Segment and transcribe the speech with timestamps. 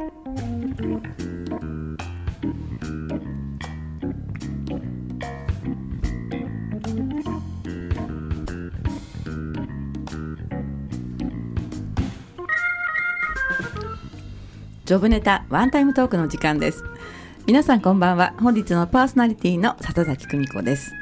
[0.00, 16.82] ジョブネタワンタイムトークの時間です。
[17.46, 18.32] 皆さんこんばんは。
[18.40, 20.94] 本日のパーソナリティの里崎久美子です。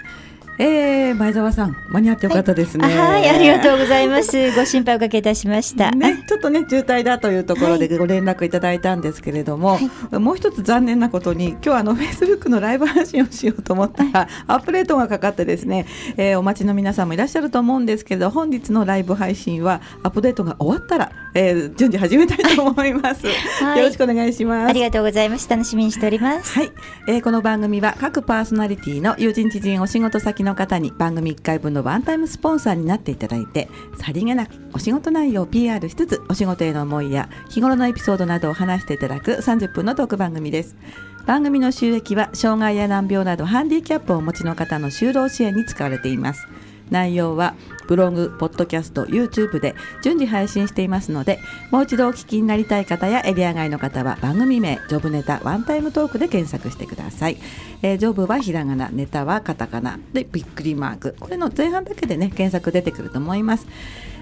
[0.59, 4.37] えー、前澤さん間に合ってよかったですね、はい、はい、ありがとうございます。
[4.57, 9.79] ご心配おかけいたしました、ね、ちょっとね渋滞だというところでご連絡いただいたんですけれども、は
[10.13, 15.87] い、もう一つ残念なことに今日あのフェイスブックのライブ配信をしようと思ったら、はい、アップデートがかかってですね、
[16.17, 23.33] えー、お待ちの皆さんもいらっしゃると思うんですけど本日のライブ配信はアップデートが終わったら、えー、順次始めたいと思います、 よ
[23.77, 24.71] ろしくお願いします。
[24.71, 25.49] ありがとうございます。
[25.49, 26.53] 楽しみにしております。
[26.53, 26.73] はい、
[27.07, 33.69] えー、この番組は各パーソナリティの友人知人お仕事先の方に番組1回分のワンタイムスポンサーになっていただいて
[34.03, 40.77] さりげなくお仕事内容を PR しつつお仕事への思いや日頃のエピソードなどを話していただく30分のトーク番組です。
[41.25, 46.49] 番組の収益は障害や難病などハンディキャップをお持ちの方の就労支援に使われています
[46.91, 47.55] 内容は
[47.87, 57.39] ブログ、ポッドキャスト、YouTube で順次配信していますので、もう一度お聞きになりたい方やエリア外の方は番組名、ジョブネタワンタイムトークで検索してください。
[57.83, 61.17] えー、ジョブはひらがな、ネタはカタカナでびっくりマーク。
[61.19, 63.67] これの前半だけでね、検索出てくると思います。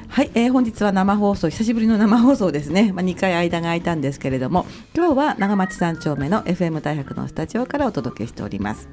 [0.09, 8.89] はい、えー、本日は生放送久しぶりの生放送ですね、まあ、2回間が空いたんですけれども今日は長町三丁目の FM 大白のスタジオからお届けしております、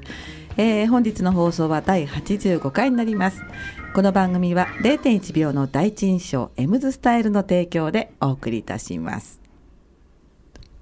[0.56, 3.42] えー、本日の放送は第85回になります。
[3.92, 9.43] この番組は0.1秒の第一印象エムズスタイルの提供でお送りいたします。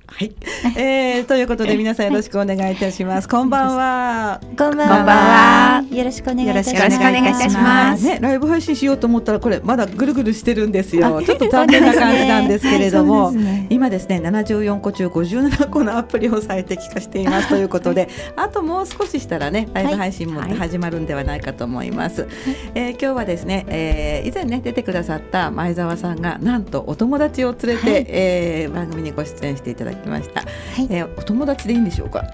[0.07, 0.35] はい、
[0.77, 3.29] えー、ということで皆さんよろしくお願いいたします。
[3.29, 4.41] こんばんは。
[4.59, 5.85] こんばんは。
[5.91, 8.05] よろしくお願いいたします。
[8.05, 11.23] ね、ライブ配信しようと思ったらこれまだぐるぐるしてるんですよ。
[11.23, 22.23] ちょっと残念な感じなんですけれども、ね、今ですね74個中57個のアプリを最適化しています ということで、あともう少ししたらねライブ配信も始まるんではないかと思います。
[22.23, 22.31] はい、
[22.75, 30.47] えー、今日はですね、えー、以前ね出てくださった前澤さんがなんとお友達を連れて、はい、えー、番組にご出演していただききました、は
[30.83, 32.25] い、えー、お友達でいいんでしょうか？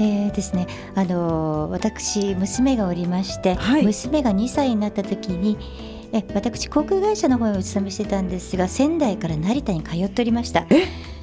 [0.00, 0.66] えーですね、
[0.96, 5.56] あのー、私娘がおりまして、はい、娘が2歳になった時に
[6.12, 10.66] え私航空会社の方にお勤めしてたんですが仙台から成田に通っておりました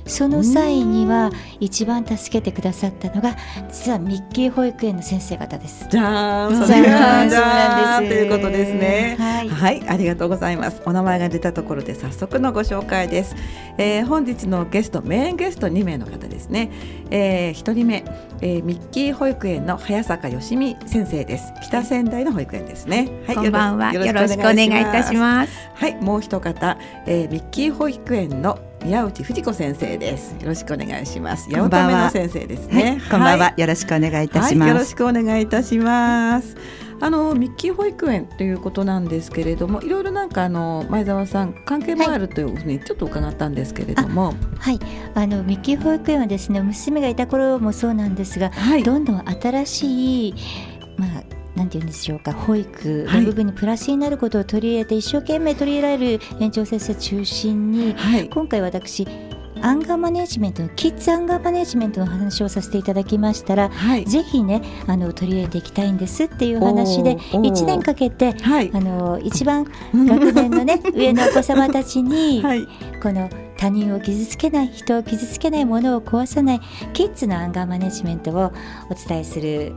[0.06, 3.36] その際には一番助けてくださったのが
[3.70, 5.88] 実はミッキー保育園の先生方です。
[5.90, 9.50] じゃーん、それがじゃーんということですね、はい。
[9.50, 10.82] はい、ありがとうございます。
[10.86, 13.36] お名前が出たところで早速のご紹介です。
[13.78, 16.72] えー、本日のゲストメインゲスト2名の方ですね。
[17.10, 18.04] えー、1人目、
[18.42, 21.54] えー、ミッキー保育園の早坂よしみ先生です。
[21.64, 23.10] 北仙台の保育園ですね。
[23.28, 23.94] はい、こんばんは。
[23.94, 25.70] よろしくお願いいたします。
[25.76, 30.34] はい、もう一方、えー、ミッキー保育園の宮内藤子先生です。
[30.42, 31.50] よろしくお願いします。
[31.50, 33.00] 八乙女の先生ですね。
[33.10, 36.56] こんばんは、よろしくお願いいたします、よろしくお願いいたします。
[37.02, 44.80] あのミッキー保育園ということなんですけれどもいろいろなんかあの前澤さん関係もあるというふうにちょっと伺ったんですけれども、はい、
[45.16, 50.36] あのミッキー保育園はですね娘がいた頃もそうなんですが、はい、どんどん新しい
[50.98, 59.08] まあなんて言うんでしょうか保育の部分にプラスになることを取り入れて、一生懸命取り入れられる園長先生中心に、はい、今回私
[59.64, 72.68] アンガーマネジメントのキッズアンガーマネジメントの話をさせていただきましたら、はい、ぜひねあの取り入れていきたいんですっていう話で1年かけて、はい、あの一番学年のね 上のお子様たちに、はい、
[73.02, 76.62] この他人を傷つけない人を傷つけないものを壊さない
[76.94, 78.52] キッズのアンガーマネジメントを
[78.90, 79.76] お伝えする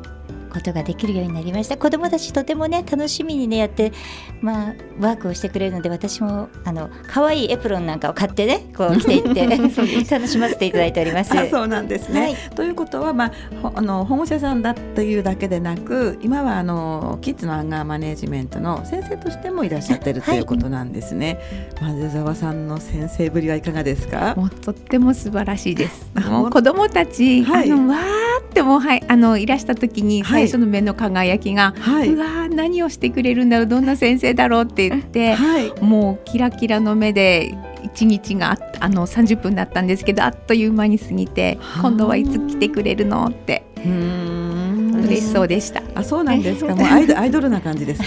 [0.54, 1.76] ことができるようになりました。
[1.76, 3.92] 子どもたちとてもね楽しみにねやって、
[4.40, 9.46] まあ、ワークをしてくれるので私もあの可愛いエプロンなんかを買ってねこう着ていって
[10.10, 11.32] 楽しませていただいております。
[11.50, 13.32] そうなんですね、はい、ということは、ま
[13.62, 21.40] あ、あの保護者さんだというだけでなく今はあのキッズのアンガーマネジメントの先生としてもいらっしゃってるということなんですね。
[21.80, 24.34] はい、沢さんの先生ぶりはいかがですか？
[24.36, 26.10] もうとっても素晴らしいです。
[26.30, 28.23] もう子どもたち、はい、あのわー
[28.54, 37.52] ってもはいあのいらした時に最初の目の輝きが、はい、うわ何をしてくれるんだろうどんな先生だろうって言って、はい、もうキラキラの目で
[37.82, 43.66] 一日があの30分だったんですけどあっという間に過ぎて今度はいつ来てくれるのって。
[43.84, 44.23] うん
[45.04, 45.82] 嬉しそうでした。
[45.94, 46.74] あ、そうなんですか。
[46.76, 48.06] もうアイドアイドルな感じですね。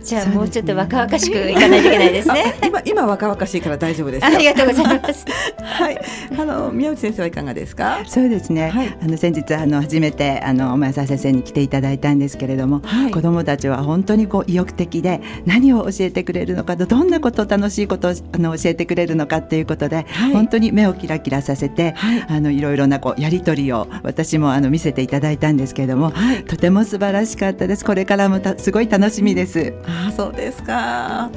[0.02, 2.54] じゃあもうちょっと若々しくいかないといけないですね。
[2.64, 4.26] 今今若々しいから大丈夫です。
[4.26, 5.24] ありがとうございます。
[5.62, 5.98] はい。
[6.38, 7.98] あの宮内先生はいかがですか？
[8.06, 8.70] そうですね。
[8.70, 27.84] はい、あの先日あの初めてあの前澤先生に来ていただいたんですけれども、はい、子どもたちは本当にこう意欲的で何を教えてくれるのかどんなこと楽しいことをあの教えてくれるのかっていうことで、はい、本当に目をキラキラさせて、はい、あのいろいろなこうやり取りを私もあの見せていただいたんですけれども、はい、とても素晴らしかったです。
[27.84, 29.74] これからもたすごい楽しみです。
[29.86, 31.30] あ、そうですか。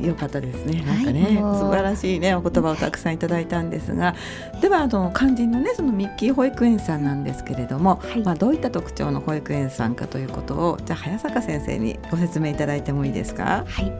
[0.00, 0.82] よかったですね。
[0.82, 4.14] なんかね、はい、素晴らしいねお言葉をたくさんいただいたんですが、
[4.60, 13.64] ではあの肝心のねそのミッキー保育園さんなんですけれども、はい、まあどういった特徴の保育園さんかということをじゃあ早坂先生にご説明いただいてもいいですか？
[13.66, 13.92] はい。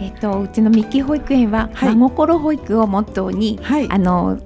[0.00, 3.60] えっ、ー、とうちのミッキー保育園は、真心保育をモットーに、
[3.90, 4.38] あの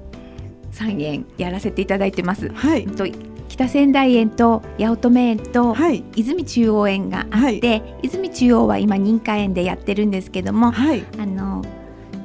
[0.73, 2.49] 3園やらせていただいてます。
[2.49, 2.87] はい。
[2.87, 3.05] と
[3.55, 5.73] 北仙台園と八乙女園と、
[6.13, 7.27] 泉中央園があっ
[7.61, 11.63] て、はい、泉中央は今認可園でやってるんですけども、はい、あの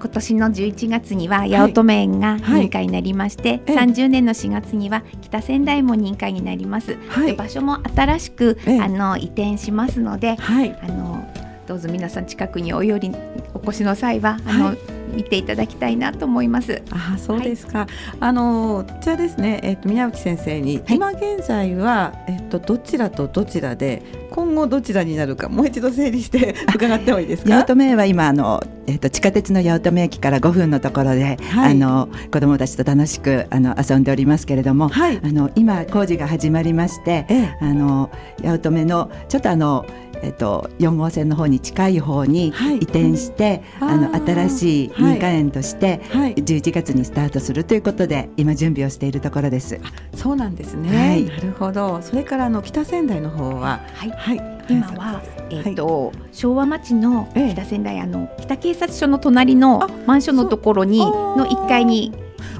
[0.01, 11.33] 今年の11月には八乙女園が認可になりまして、はいはい、30年の4月には北仙台も認可になります、はい、場所も新しくあの移転しますので、あの
[11.69, 13.13] どうぞ皆さん近くにお寄り
[13.55, 14.77] お越しの際はあの、
[15.15, 16.83] 見ていただきたいなと思います。
[16.91, 17.81] あそうですか。
[17.81, 17.89] はい、
[18.21, 27.55] あのじゃあですね、えっ、ー、と宮内先生に、はい、今現在はえっ、ー、とどちらとどちらで今後どちらになるかもう一度整理して伺ってもいいですか？
[27.55, 38.11] 八乙女は今あのえっ、ー、と地下鉄の八乙女駅から5分のところで、はい、あの子どもたちと楽しくあの遊んでおりますけれども、はい、あの今工事が始まりまして、ええ、あの
[38.43, 39.85] 八乙女のちょっとあの
[40.23, 49.81] えっと、4号線の方に近い方に移転して、はい、あの新しい認可園として11月にスタートするということで今準備をしているところです。
[50.15, 52.01] そうなんですね、はい、なるほど。
[52.03, 54.37] それからあの北仙台の方は、はい、はい、
[54.69, 62.13] 今は、えーと、はい、昭和町の北仙台、あの北警察署の隣のマンションのところにの1階に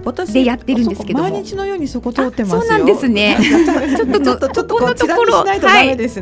[0.05, 3.37] 私でやってるんですけど毎日のようにそこ通ってそうなんですね。
[3.97, 5.61] ちょっとちょっとちょっとこのところはい、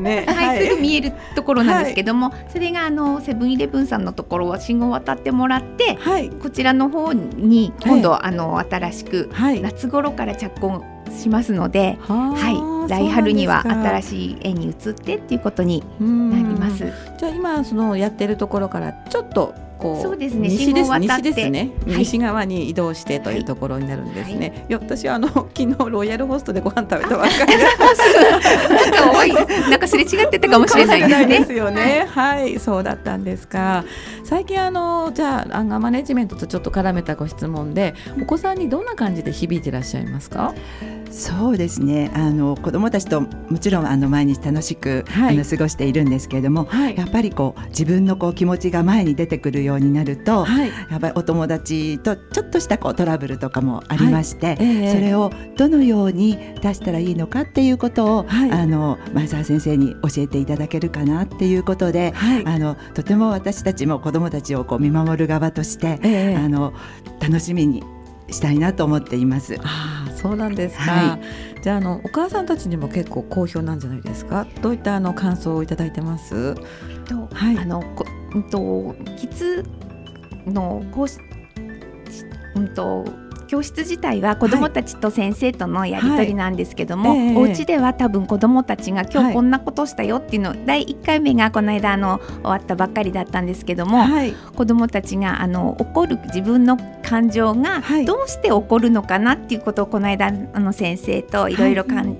[0.00, 9.30] ね、はい、すぐ見えるところなんですけども、はい、それがあのセブンイレブンさんのところは信号を渡ってもらって、はい、こちらの方に今度、あの新しく、
[9.62, 16.84] 夏頃から着工しますので、はい、来春には新しい絵に移ってっていうことになります。
[17.18, 31.38] じゃあ今そのやってるところからちょっとこうそうですね西です西ですね、はい、西側に移動してというところになるんですね、はい、いや私はあの 昨日ロイヤルホストでご飯食べたばっかりなんかなんかすれ違ってたかもしれないですね。
[31.38, 32.06] ですよね。
[32.08, 33.84] はい、そうだったんですか。
[34.24, 40.54] 最近あのじゃあアンガーマネジメントとちょっと絡めたご質問でお子さんにどんな感じで響いていらっしゃいますか？
[41.10, 42.10] そうですね。
[42.14, 62.12] あの子どもたちともちろんあの毎日楽しく、はい、あの過ごしているんですけれども、はい、やっぱりこう自分のこう気持ちが前に出てくるようになると、はい、やっぱりお友達とちょっとしたこうトラブルとかもありまして、えー、それをどのように出したらいいのかっていうことを、あの前澤先生に教えていただけるかなっていうことで、
[62.44, 66.72] あのとても私たちも子どもたちをこう見守る側として、えー、あの
[67.20, 67.82] 楽しみに
[68.30, 69.56] したいなと思っています。
[69.62, 74.46] あそうなんですか、はい、じゃあのお母さんたちにも結構好評なんじゃないですか。
[74.62, 76.54] どういったあの感想をいただいてます？
[77.06, 78.04] と、はい、あのこ、
[78.34, 79.64] うんと、キツ
[80.46, 81.18] のこうし、
[82.54, 83.04] うんと
[83.46, 87.26] 教室自体は子どもたちと先生とのやり取りなんですけども、はい。
[87.28, 96.76] はい、お家では多分子どもたちが今日こんなことしたよっていうの、はい、第1回目がこの間あの終わったばっかりだったんですけども、はい、子どもたちがあの怒る自分の
[97.08, 101.58] 感情がどうして起こるのかなっていうことをこの間あの先生とい。
[101.58, 102.16] ろいろかん、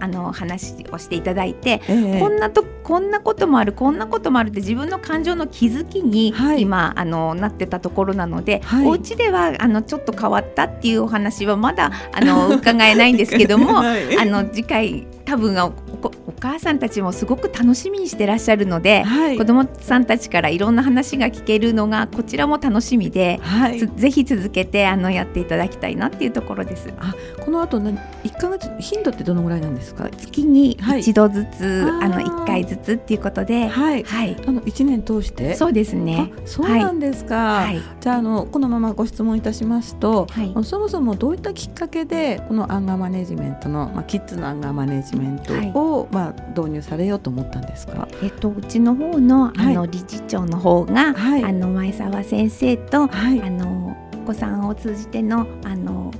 [0.00, 15.56] あの話をしていただいて、えー、こんなとこんなこともあるこんなこともあるって自分の感情の気づきに今、はい、あのなってたところなので、はい、お家ではあのちょっと変わったっていうお話はまだあの 伺えないんですけども、はい、あの次回多分
[16.02, 26.92] おお母さんたちもすごく楽しみにしてらっしゃるので、はい、子どもさんたちからいろんな話が聞けるのがこちらも楽しみで、はい、ぜひ続けてあのやっていただきたいなっていうところです。
[26.98, 27.80] あこの後
[28.24, 30.08] 一ヶ月頻度ってどのぐらいなんですか？
[30.10, 35.54] 月に一度ずつ、はい、あの一回ずつっていうことで、はい、はい、あの一年通して？
[35.54, 36.32] そうですね。
[36.44, 37.62] そうなんですか。
[37.62, 48.08] はい、じゃああのこのままご質問いたしますと、はい、そもそもどういったきっかけでこのアンガーマネジメントのまあキッズのアンガーマネジメントを、まあ導入されようと思ったんですか？
[48.22, 56.10] えっとうちの方のあの理事長の方が、はい、あの前澤先生と、はい、あのお子さんを通じてのあの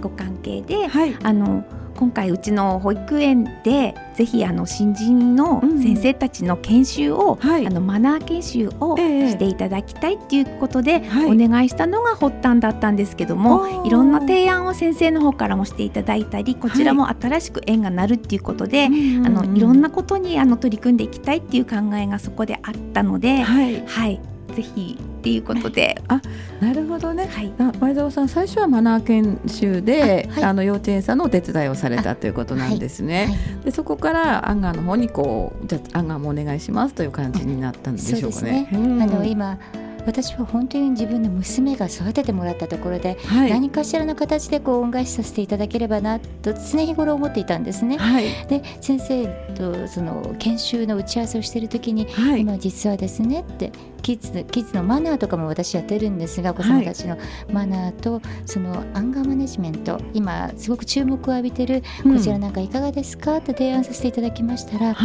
[0.00, 1.64] ご関係で、はい、あの
[1.96, 24.20] 今回うちの保育園でぜひあの新人の先生たちの研修を、うんはい、あのマナー研修をしていただきたいっていうことで、お願いしたのが発端だったんですけども、はい、いろんな提案を先生の方からもしていただいたりこちらも新しく縁がなるっていうことで、はい、あのいろんなことにあの取り組んでいきたいっていう考えがそこであったので、はい、はい、
[24.50, 26.00] ぜひっていうことで。
[26.08, 26.20] あ
[26.60, 33.26] なるほどね、はい、あ前澤さん最初はマナー研修であ、はい、あの幼稚園さんのお手伝いをされたということなんですね。
[33.26, 38.50] はい、でそこからアンガーの方にこうじゃアンガーもお願いしますという感じになったんでしょうかね。
[38.50, 38.68] ね。
[38.72, 39.58] あの今
[40.06, 47.98] 私は本当に自分の娘が育ててもらったところで、はい、何かしらの形でこう恩返しさせていただければなと常日頃思っていたんですね。
[47.98, 57.18] はい、で先生とその研修の打ち合わせをしている時に、はい、今実はですねってキッズキッズのマナーとかも私やってるんですがお子さんたちの
[57.52, 63.36] マナーとそのアンガーマネジメント今すごく注目を浴びてるこちらなんかいかがですか？
[63.36, 64.96] って提案させていただきましたら、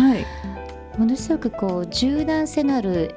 [0.97, 3.13] ものすごくこう柔軟性のある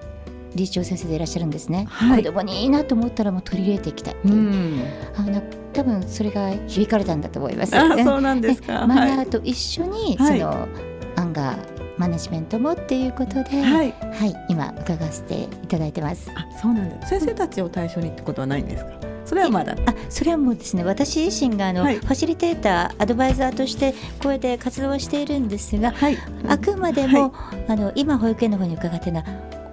[0.59, 4.83] 理事長先生でいらっしゃるんですね、はい、子供にいいなと思ったらもう取り入れていきたいっていう、うん、
[5.17, 8.87] あの多分それが響かれたんだと思います、あそうなんですか。
[8.87, 10.69] マナーと一緒に、はい、その
[11.17, 16.31] アンガーマネジメントもっていうことで、はい、はい、今伺わせていただいてます。
[16.35, 17.11] あ、そうなんです。
[17.11, 18.93] 先生たちを対象にってことはないんですか？
[19.25, 19.77] それはまだ。
[19.85, 20.85] あ、それはもうですね。
[20.85, 26.17] 私自身があの、はい、ファシリテーター、アドバイザーとしてこれで活動をしているんですが、はい、
[26.49, 27.35] あくまでも、
[27.69, 29.25] あの今保育園の方に伺ってな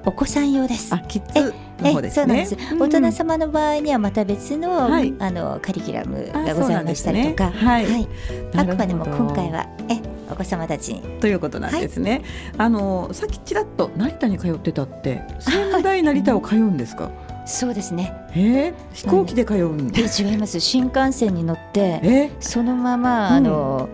[0.05, 0.93] お子さん用です。
[0.93, 2.23] あ、キッズの方ですね。
[2.23, 2.57] そうなんです。
[2.79, 8.07] 大人様の場合にはまた別の、はい、あのカリキュラムがございましたりとか、ね、はい、はい、
[8.55, 9.99] あくまでも今回はえ
[10.31, 12.11] お子様たちにということなんですね。
[12.11, 12.21] はい、
[12.57, 17.09] あのさっきちらっと成田に通ってたって仙台成田を通うんですか？
[17.47, 18.11] そうですね。
[18.31, 20.59] えー、飛行機で通うんで、違います。
[20.59, 23.87] 新幹線に乗って、そのまま、あの、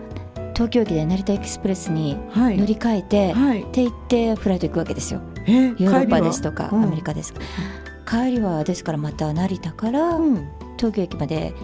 [0.54, 5.20] 東京駅で成田エクスプレスに乗り換えて、はい、って言ってフライト行くわけですよ。
[5.46, 7.34] ヨーロッパですとか、アメリカです。
[8.06, 10.18] 帰りはですからまた成田から
[10.76, 11.54] 東京駅まで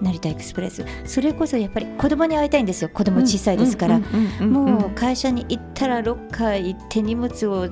[0.00, 0.84] 成田エクスプレス。
[1.04, 2.90] それこそやっぱり子供に会いたいんですよ。
[2.90, 4.00] 子供小さいですから。
[4.40, 7.68] もう会社に行ったらロッカー行って荷物を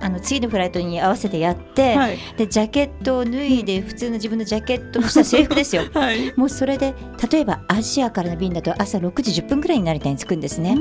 [0.00, 6.94] あの次のフライトに合わせてやって、はい、でジャケットを脱いで普通の自分のジャケットのした制服ですよ、 はい、もうそれで
[7.30, 10.76] 例えばアジアからの便だと朝6時10分ぐらいに成田に着くんですね。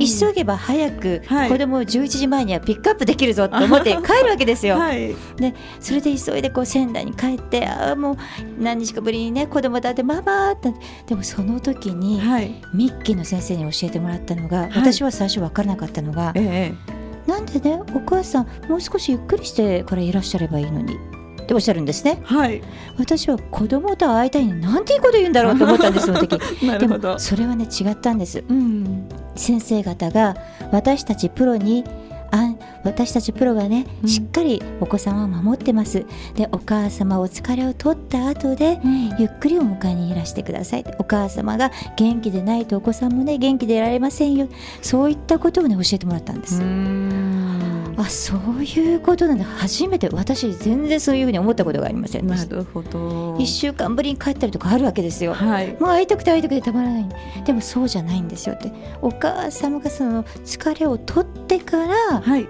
[0.00, 8.16] 急げば早く子供を11時前にはピックアップできるぞと思って 帰るわけですよ、はい、でそれで急いでこう仙台に帰ってああもう
[8.58, 10.72] 何日かぶりにね子供だってママって
[11.06, 12.20] でもその時に、
[12.72, 16.93] ミッキーの先生に教えてもらったのが、私は最初分からなかったのが、ええ
[17.26, 20.96] なんでねお母さんもう少しゆっくりしてからいらっしゃればいいのに
[21.44, 22.20] っておっしゃるんですね。
[22.24, 22.62] はい。
[22.98, 26.38] 私は子供と会いたいのになんていうこと言うんだろうと思ったんですその時。
[26.78, 28.42] でもそれはね違ったんです。
[28.48, 30.36] うん、先生方が
[30.72, 31.84] 私たちプロに
[32.34, 36.04] あ私たちプロがね、うん、しっかりお子様を守ってます。
[36.34, 40.84] でお母様お疲れを取った後で、うん、ゆっくりお迎えにいらしてください。
[40.98, 44.48] お母様が元気でないとお子さんもね元気でいられませんよ。
[44.82, 46.60] そういったことをね教えてもらったんです
[47.96, 49.44] あそういうことなんだ。
[49.44, 53.36] 初めて私全然そういうふうに思ったことがありませんなるほど。
[53.36, 57.08] 1週間ぶりに帰ったりとかあるわけですよ、はい、もう会いたくて会いたくてたまらない。
[57.44, 58.72] でもそうじゃないんですよって。
[59.02, 62.48] お母様がその疲れを取ってからはい、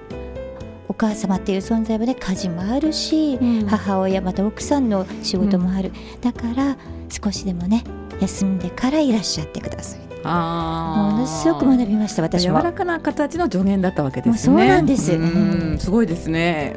[0.89, 6.77] お母様っていう存在はね家事もあるし、うん、母親また奥さんの仕事もある、うん、だから
[7.11, 7.85] 少しでもね
[8.21, 10.04] 休んでからいらっしゃってください。
[10.25, 14.39] あものすごく学びました私も柔らかな形の助言だったわけですね。
[14.39, 15.13] そうなんです。
[15.13, 15.79] うん。
[15.79, 16.77] すごいですね。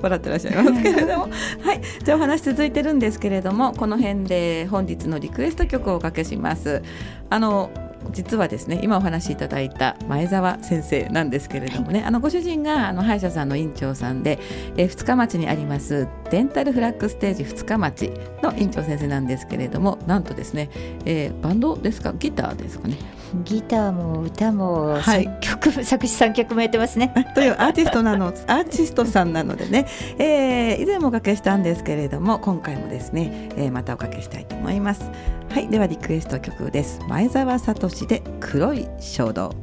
[0.00, 1.28] 笑ってらっしゃいますけれども。
[1.62, 1.80] はい。
[2.02, 6.82] じゃあお話続いてるんですけれどもこの辺で本日のリクエスト曲をおかけします。
[7.30, 7.70] あの
[8.12, 14.38] 実はですね今お話しいただいた前澤先生なんですけれどもね、はい、あのご主人があの歯医者さんの院長さんで、
[14.76, 20.70] えー、二日町にありますデンタルフラッグステージ二日町の院長先生なんですけれどもなんとですね、
[21.04, 22.12] えー、バンドですか？
[22.12, 22.96] ギターですかね？
[23.44, 27.12] ギターも歌も作曲、はい、作 詞作曲もやってますね。
[27.34, 29.86] というアーティストなのアーティストさんなのでね、
[30.18, 35.10] えー、以前もおかけしたんですけれども今回もですね、えー、またおかけしたいと思います。
[35.54, 39.54] はいではリクエスト曲です前澤聡で黒い衝動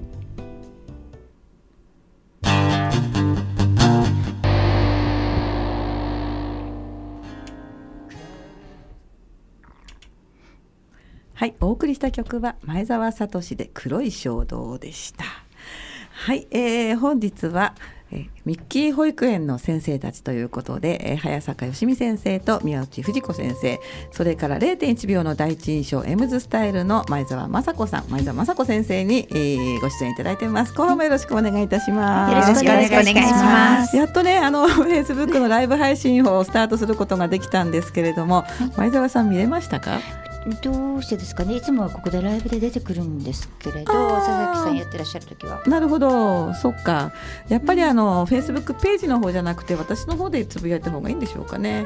[11.33, 15.25] はい、お送りした曲は前澤聡で黒い衝動でした。
[16.13, 17.75] はい、えー、本日は、
[18.11, 23.79] えミッキー保育園の先生たちということで、え早坂よしみ先生と宮内藤子先生。
[24.11, 28.05] それから0.1秒の第一印象エムズスタイルの前澤雅子さん。
[28.09, 30.73] 前澤雅子先生に、えー、ご出演いただいています。
[30.73, 32.33] 後半もよろしくお願いいたします。
[32.33, 33.95] よろしくお願いします。
[33.95, 38.43] やっとねあのフェイスブックのライブ配信をスタートすることができたんですけれども
[38.77, 39.99] 前澤さん見れましたか？
[40.63, 41.55] どうしてですかね？
[41.55, 45.61] いつもはここでライブで出てくるんですけれど佐々木さんやってらっしゃる時は。
[45.67, 46.53] なるほど。
[46.55, 47.11] そっか。
[47.47, 51.85] やっぱりあのフェイスブックページの方じゃなくて私の方でつぶやいた方がいいんでしょうかね。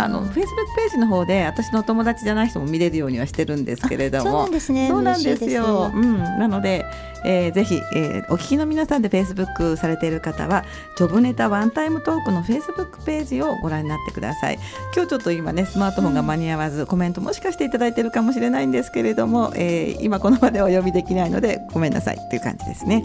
[0.00, 4.24] あのフェイスブックページの方で私の友達じゃない人も見れるようにはしてるんですけれども。
[4.24, 4.88] そうなんですね。
[4.88, 5.92] そうなんですよ。
[5.94, 6.18] うん。
[6.18, 6.84] なので
[7.24, 10.64] えー、ぜひ、えー、お聞きの皆さんでフェイスブックされている方は
[10.96, 14.58] ジョブネタワンタイムトークのフェイスブックページをご覧になってください。
[14.94, 23.04] 今日ちょっと今ねスマートフォンが間に合わず、うん、コメントもしかしていただいてるかもしれないんですけれども、えー、今この場でお呼びできないのでごめんなさいという感じですね。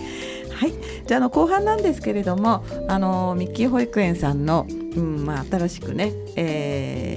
[0.52, 0.74] はい。
[1.06, 7.17] じゃあの後半なんですけれどもあのミッキー保育園さんの、うんまあ、新しくね、えー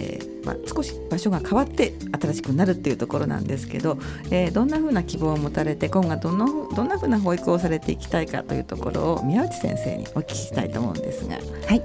[0.50, 3.98] まあ、少し場所が変わって新しくなるっていうところなんですけど、
[4.30, 11.36] えー、どんなふうな希望を持たれて今後どのどんなふうな保育をされていきたいかというところを宮内先生にお聞きしたいと思うんですが。
[11.36, 11.82] はい。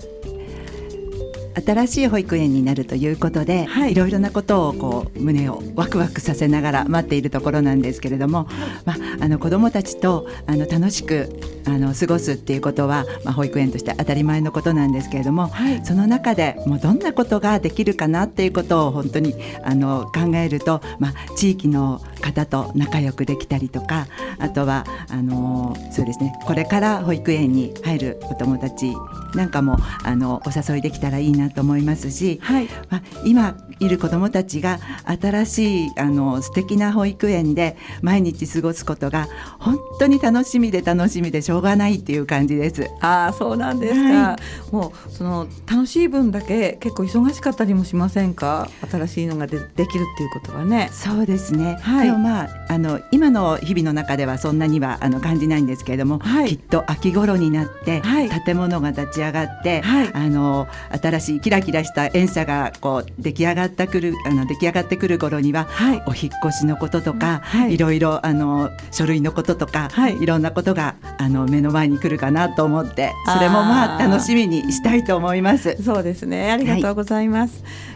[1.66, 8.50] 新しい保育園になるということで、はい、いろいろなことをこう胸をワクワクさせながら待っているところなんですけれども、
[8.84, 11.30] まあ、あの子どもたちとあの楽しく
[11.68, 24.08] あの過ごすっていうことは、まあ、保育園として当たり前のことなんですけれども、はい、その中でもうどんなことができるかなっていうことを本当にあの考えると、まあ、地域の方と仲良くできたりとか
[24.40, 28.94] あとはあのそうですねこれから保育園に入るお友達
[29.36, 39.27] なんかもあのお誘いできたらいいなと思いますし、はい、まあ、今いる子どもたちが新しいあの素敵な保育園で毎日過ごすことが
[39.60, 42.89] 本当に楽しみで楽しみでしょうがないっていう感じです。
[43.01, 44.39] あそうなんですか、は
[44.72, 48.70] い、もうその楽しい分だけ結構忙しかったりもしませんか？
[48.89, 50.89] 新しいのがでできるっていうことはね。
[50.91, 58.01] そうですね、はい、でもまああの今の日々の中ではそんなにはあの感じないんですけれども、はい、きっと秋頃になって、
[58.46, 59.82] 建物が立ち上がって、
[60.13, 60.67] あの
[61.01, 75.82] 新しいキラキラした園舎がこう出来上がってくるあの出来上がってくる頃には、はい、お引越しのこととか、はい、いろいろあの書類のこととか、はい、いろんなことがあの目の前に来るかなと思ってそれもまあ楽しみにしたいと思います。
[75.84, 76.52] そうですね。
[76.52, 77.64] ありがとうございます。
[77.64, 77.95] はい、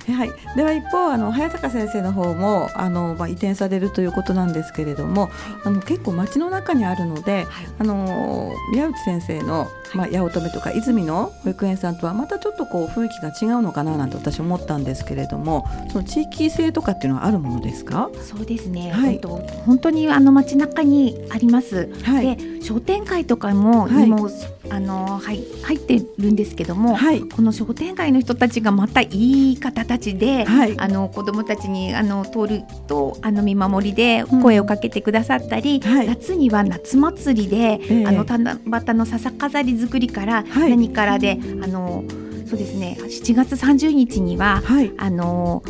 [0.56, 5.30] では一方あの早坂先生の方もあの、まあ、移転されるということなんですけれども、
[5.64, 7.48] あの結構街の中にあるので、
[7.78, 18.10] あの宮内先生の、まあ、八乙女とか泉の保育園さんとはまたちょっとこう雰囲気が違うのかななんて私思ったんですけれどもその地域性とかっていうのはあるものですか？
[18.22, 19.30] そうですね、はい、本当
[19.66, 24.30] 本当にあの街中にあります、はい、で商店会とかも、はい、もう
[24.70, 42.04] あのはい入ってるんですけども、はい、この商店街の人たちがまたいい方たちで、はい、あの子どもたちにあの通るとあの見守りで声をかけてくださったり、うん、夏には夏祭りで、あの七夕の笹飾り作りから何からで、あの
[42.48, 44.62] そうですね7月30日には、
[44.98, 45.64] あの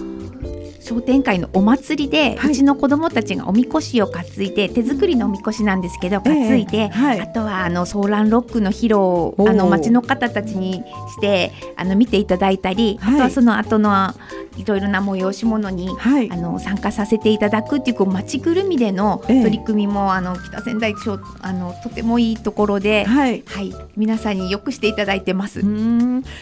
[0.89, 14.13] 商店会のお祭りで、はい、うちの子どもたちがおみこしを担いで手作りのおみこしなんですけど担いで、えーはい、あとはあのソーランロックの披露をあの町の方たちにしてあの見ていただいたり、はい、あとはその後の
[14.60, 25.62] いろいろな催し物に、はい、あの参加させていただくっていうこう町ぐるみでの取り組みも、えー、あの北仙台町あのとてもいいところで、はい、はい、皆さんによくしていただいてます。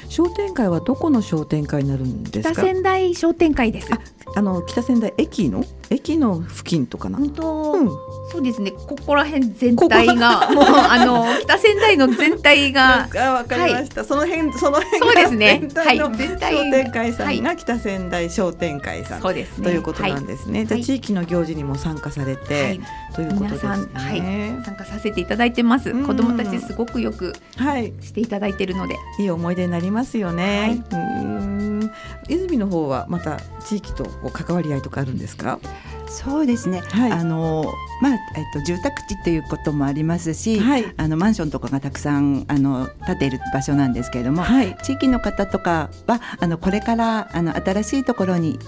[0.09, 2.53] 商店会はどこの商店会になるんですか？
[2.53, 3.89] 北仙台商店会です。
[4.35, 5.63] あの北仙台駅の？
[5.89, 7.17] 駅の付近とかな。
[7.17, 7.89] 本当、うん、
[8.37, 8.69] そうですね。
[8.69, 13.09] ここら辺全体がもうあの北仙台の全体が。
[13.17, 15.67] あ わかりました、はい、その辺その辺そうですね。
[15.75, 15.97] はい。
[16.15, 19.63] 全体商店会さんが北仙台商店会さん、そうですね。
[19.63, 20.59] ということなんですね。
[20.59, 22.81] はい、じゃ地域の行事にも参加されて、はい、
[23.15, 23.69] ということですね。
[23.93, 24.63] はい。
[24.63, 25.91] 参加させていただいてます。
[26.03, 30.83] 子供たちすごくよくはいしていただいてるので、いい思い出になりますよね。
[30.91, 31.91] はい、うん
[32.29, 35.59] 泉の方はまた地域と関わり合いとかあるんですか？
[36.07, 48.59] そうですね、はい、あのまあえっと、住宅地っていうこともありますし、はい、あのマンションとかがたくさんあの建ている場所なんですけれども、はい、地域の方とかはあのこれからあの新しいところに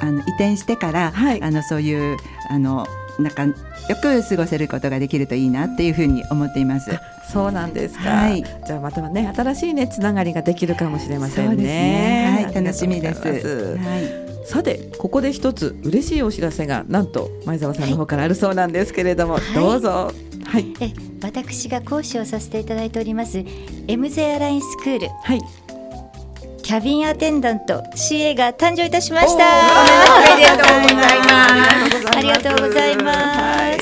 [0.00, 2.18] あの移転してから、あのそういう
[2.50, 2.86] あの
[3.18, 3.54] 仲良
[3.96, 6.90] く過ごせることができるといいなっていうふうに思っています。
[7.32, 8.10] そうなんですか。
[8.10, 11.64] はい、じゃあまたね新しいねつながりができるかもしれませんね。
[11.64, 13.76] ねはい、楽しみです。
[13.78, 14.25] はい。
[14.46, 20.12] さてここで一つ嬉しいお知らせがなんと前澤さんの方からあるそうなんですけれども、はい、どうぞ。
[20.44, 25.40] はい、え私が講師をさせていただいております MZ アラインスクール、はい、
[26.62, 29.44] キャビンアテンダント CA が誕生いたしました。
[29.44, 32.08] ありがとうございます。
[32.16, 33.72] ありがとうございま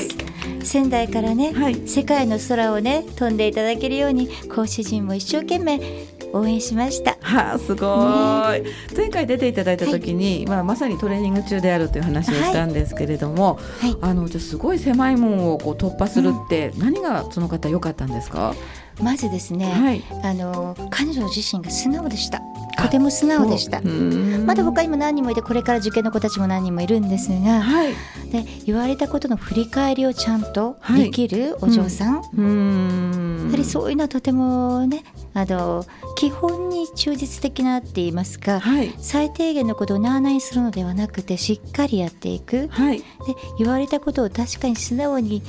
[0.63, 5.79] す、仙台からね、はい、世界の空をね飛んでいただけるように講師陣も一生懸命
[6.33, 7.17] 応援しました。
[7.21, 7.85] はあ、すご
[8.55, 18.53] い、ね、前回出ていただいた時に、はい、まあまさにトレーニング中であるという話をしたんですけれども、はい、あのじゃすごい狭い門をこう突破するって、何がその方良かったんですか？
[19.01, 22.41] まずですね、はい、あの彼女自身が素直でした。
[22.85, 23.81] とても素直でした。
[24.45, 27.93] まだ他にも何人もいてこれから受験の子たちも何人もいるんですが、はい、
[28.31, 43.03] で言われたことの振り返りをちゃんとできるお嬢さん、はいん、やはりそういうのはとてもねあの基本に忠実的なって言いますか、はい、最低限のことをなあなにするのではなくてしっかりやっていく、はい、で
[43.57, 45.41] 言われたことを確かに素直に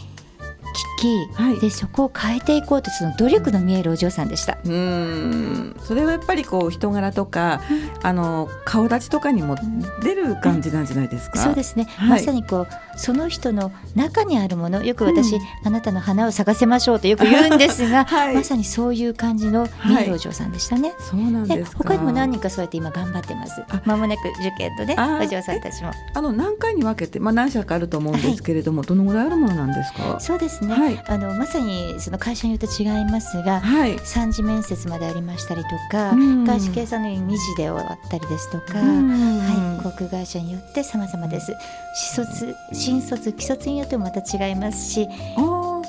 [0.98, 4.58] 聞き、はい、でそこを変えていこうとその努力の見えるお嬢さんでした。
[4.64, 5.76] うん。
[5.82, 7.60] それはやっぱりこう人柄とか、
[8.02, 9.56] あの顔立ちとかにも
[10.02, 11.38] 出る感じなんじゃないですか？
[11.38, 20.92] そうですね、はい、まさにこうその人の中にあるものよく私、うん、あなたの花を咲かせましょうとよく言うんですが、 はい、まさにそういう感じの見えるお嬢さんでしたね。
[20.98, 23.62] そうなんです他にも何人かそうやって今頑張ってます。
[23.84, 25.90] まもなく受験とねお嬢さんたちも。
[26.14, 30.18] あの何回に分けてまあ何社かあると思うんですけれども、どのぐらいあるものなんですか？
[30.20, 30.74] そうですね。
[30.74, 36.12] はい、あのまさにその会社によって違いますが、はい、3次面接までありましたりとか、
[36.46, 41.52] 外資系さんのように2次で終わったりですとか、はい、航空会社によって様々です。
[41.94, 42.56] 新卒
[42.86, 45.08] 新卒既卒によってもまた違いますし。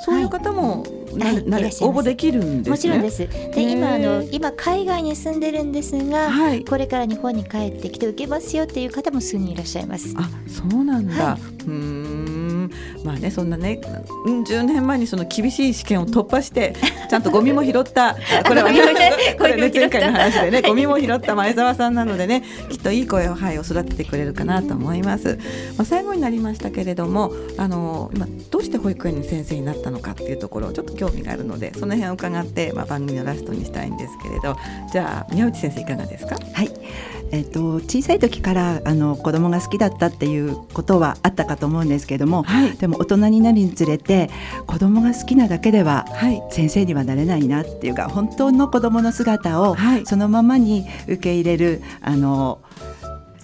[0.05, 0.83] そういう方も、
[1.19, 3.27] はい、な、はい、応募できるんです、ね、もちろんです。
[3.27, 10.13] で今あの今海外に住んでるんですが、はい、これから日本に帰ってきて受けますよっていう方も数人いらっしゃいます。
[10.15, 11.31] あ、そうなんだ。
[11.31, 12.26] はい、うん
[13.03, 13.79] まあねそんなね
[14.25, 16.75] 10年前にその厳しい試験を突破して
[17.09, 18.15] ちゃんとゴミも拾った。
[18.47, 18.79] これはね
[19.37, 21.35] これね前回の話でね ゴミも拾った。
[21.35, 25.37] 前澤さんなのでねきっといい声をはいを育ててくれるかなと思います。
[25.77, 34.55] まあ、最後になりましたけれどもあの今どうして保育園の先生になったのかっていうところちょっと興味があるのでその辺を伺って、まあ、番組のラストにしたいんですけれど。
[34.91, 36.35] じゃあ宮内先生いかがですか？
[36.53, 36.71] はい
[37.31, 44.29] えーと、小さい時からあの子供が好きだったっていうことはあったかと思うんですけれども、はい、でも大人になるにつれて
[44.65, 46.05] 子供が好きなだけでは
[46.51, 52.59] 先生にはなれないなっていうか本当の子供の姿をそのままに受け入れるあの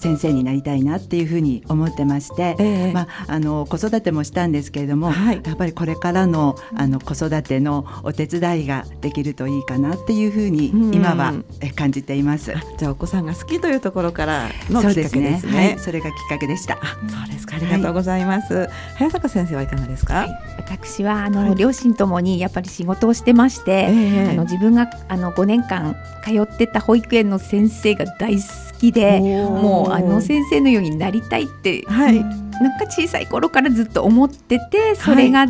[0.03, 11.33] 先生になりたいなっていうふうに思ってまして、えー、まあ、あの子育てもしたんですけれども、はい、やっぱりこれからのあの子育てのお手伝いができるといいかなっていうふうに今は
[11.77, 12.53] 感じています。
[12.77, 15.39] じゃあお子さんが好きというところからのきっかけですね。
[15.39, 16.77] すねはい、それがきっかけでした。
[17.07, 17.55] そうですか。
[17.55, 18.53] ありがとうございます。
[18.53, 20.27] はい、早坂先生はいかがですか？
[20.57, 35.45] 私はあの、両親ともにやっぱり仕事をしてまして、えー、あの自分があの5年間通ってた保育園の先生が大好きで、もうあの先生のようになりたいって、はい、なんか小さい頃からずっと思っててそれが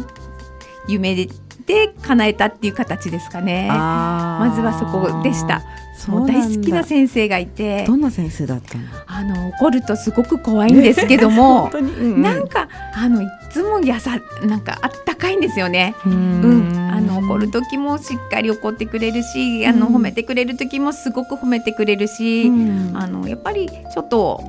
[0.88, 1.28] 夢で
[1.66, 3.68] 叶えたっていう形ですかね。
[3.70, 5.62] まずはそこでした。
[5.96, 7.86] そう大好きな先生がいて。
[7.86, 8.84] どんな先生だったの？
[9.08, 15.96] あの怒るとすごく怖いんですけども、 うんうん、なんかあのいつもやさなんかあったかいんですよね。
[16.06, 22.48] うん、あの怒る時もしっかり怒ってくれるし、あの褒めてくれる時もすごく褒めてくれるし、
[22.94, 24.44] あのやっぱりちょっと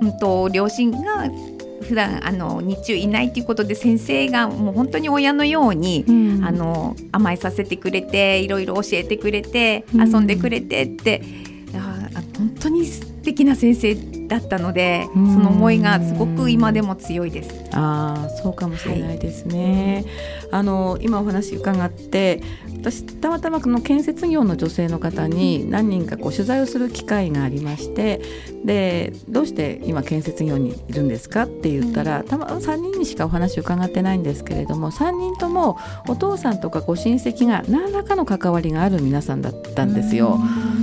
[0.00, 1.28] うんと両親が
[1.84, 11.22] 普段あの日中いないということで先生がもう本当に親のように、うん、あの甘えさせてくれていろいろ教えてくれて、遊んでくれてって、
[11.72, 11.80] うん、
[12.38, 13.94] 本当に素敵な先生
[14.26, 17.64] だったので、その思いがすごく今でも強いです。
[17.72, 20.04] ああ、そうかもしれないですね。
[20.50, 22.42] はい、あの今お話伺って、
[22.80, 28.20] 私たまたまこの建設業の女性の方に何人かこう取材をする機会がありまして、
[28.64, 40.38] でどうして今建設業にいるんですかって言ったら、たま3人にしかお話を伺ってないんですけれども、3人ともお父さんとかご親戚が何らかの関わりがある皆さんだったんですよ。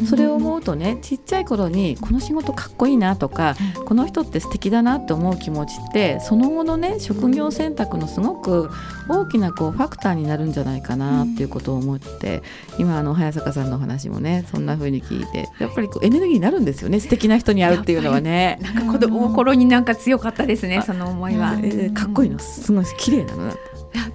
[0.05, 8.69] それを思うとね、ちっちゃい頃にこの仕事かっこいいなとか、この人って素敵だなって思う気持ちってその後のね職業選択のすごく
[9.09, 12.41] 大きなこうファクターになるんじゃないかなっていうことを思って
[12.79, 18.59] 今あの早坂さんの話もねそんな風に聞いてやっぱりこうエネルギーになるんですよね素敵な人に会うっていうのはね。
[18.61, 22.39] なんか子供心になんか強かったですねその思いは、えー、かっこいいの。
[22.39, 23.51] すごい綺麗なの。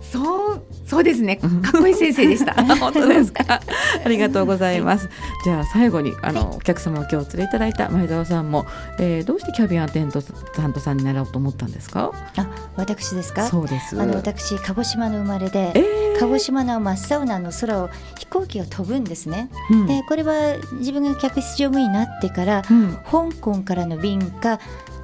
[0.01, 1.37] そうそうですね。
[1.37, 2.55] かっこいい先生でした。
[2.77, 3.61] 本当ですか？
[4.05, 5.09] ありがとうございます。
[5.45, 8.67] じゃあ最後にあの、はい、お客様を今日連れいただいた前澤さんも、
[8.99, 12.13] えー、どうしてキャビンアテント担当さんになろうと思ったんですか。
[12.37, 12.47] あ、
[12.77, 13.49] 私ですか。
[13.49, 14.01] そうです。
[14.01, 19.51] あの私鹿児島の生まれで、えー、鹿児島の真っ青なの空を飛行機が飛ぶんですね。
[19.71, 24.61] うん、でこれは自分が客室乗務員になってから、うん、香港からの便か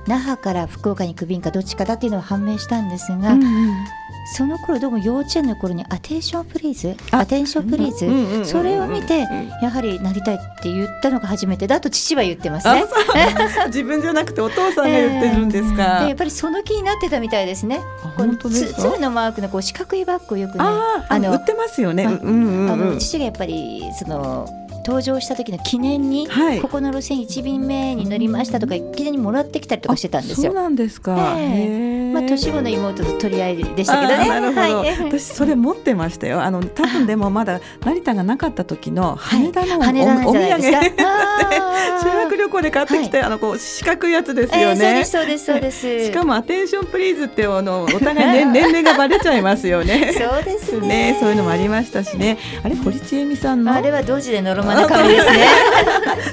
[0.06, 3.86] 那覇から福岡に行く便かどっちかだっていうのは判明したんですが、うんうん、
[4.34, 9.20] その頃どうも幼稚園の頃にアテンションプリーズアテンションプリーズ、それを見て
[9.62, 12.84] やはりなりたいって言ったのが初めてだと父は言ってますね。
[13.66, 17.80] 自分じゃなくてお父さんが言ってるんですか、えー、やっぱりその気になってたみたいですね。
[18.16, 18.98] 本当ですか？
[18.98, 24.46] のマークのこう四角いバッグをよくねあの売ってますよね、あの父がやっぱりその
[24.84, 30.52] 登場した時の記念に、はい、ここの路線1便目に乗りましたとか記念にもらってきたりとかしてたんですよ。
[30.52, 31.36] そうなんですか。
[31.38, 34.28] えー、まあ年子の妹と取り合いでしたけどね。
[34.28, 34.60] なるほど。
[34.60, 36.42] はい、私それ持ってましたよ。
[36.42, 40.62] あの多分でもまだ成田がなかった時の羽田のお,、はい、お土産
[42.02, 45.04] 修学旅行で買ってきて、はい、あのこう四角いやつですよね。
[45.04, 46.06] そうですそうですそうです。
[46.06, 50.12] しかもアテンションプリーズってあのお互い年 年齢がバレちゃいますよね。
[50.12, 51.16] そうですねね。
[51.18, 52.38] そういうのもありましたしね。
[52.62, 53.72] あれ堀ちえみさんの？
[53.72, 55.46] あれは同時でノロマな感じですね。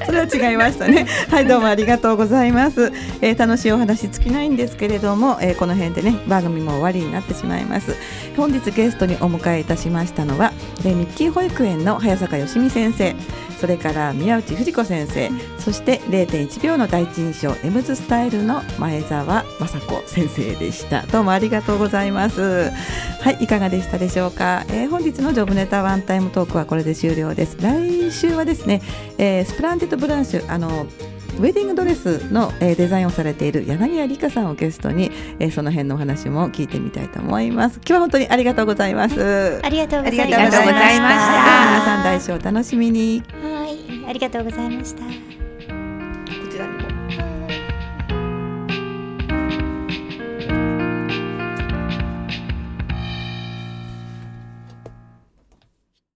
[0.05, 1.05] それは違いましたね。
[1.29, 2.91] はい、どうもありがとうございます。
[3.21, 7.95] えー、楽しいお話尽きないんですけれども、えー、この辺でね、番組も終わりになってしまいます。
[8.37, 13.15] 本日ゲストにお迎えいたしましたのは、えー、ミッキー保育園の早坂よしみ先生、
[13.59, 21.01] それから宮内富士子先生、そして0.1秒の第一印象エムズスタイルの前澤暢子先生でした。
[21.07, 22.71] どうもありがとうございます。
[23.21, 24.65] はい、いかがでしたでしょうか？
[24.69, 27.57] えー、本日のジョブネタワンタイムトークはこれで終了です。
[27.59, 28.81] 来週はですね、
[29.17, 30.87] えー、スプランテッドブランシュあの
[31.39, 37.77] ウェディングドレスの、えー、デザインをされている柳谷理香さんをゲストに、えー、その辺のお話も聞いてみたいと思います。
[37.77, 39.59] 今日は本当にありがとうございます。
[39.63, 40.61] ありがとうございました。
[40.61, 40.99] 皆
[41.85, 43.23] さん来週お楽しみに。
[43.41, 44.05] はい。
[44.09, 45.38] ありがとうございました